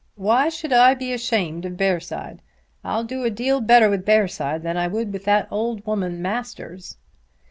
Why 0.15 0.49
should 0.49 0.73
I 0.73 0.95
be 0.95 1.13
ashamed 1.13 1.63
of 1.63 1.77
Bearside? 1.77 2.39
I'll 2.83 3.03
do 3.03 3.23
a 3.23 3.29
deal 3.29 3.61
better 3.61 3.87
with 3.87 4.03
Bearside 4.03 4.63
than 4.63 4.75
I 4.75 4.87
would 4.87 5.13
with 5.13 5.25
that 5.25 5.47
old 5.51 5.85
woman, 5.85 6.23
Masters." 6.23 6.97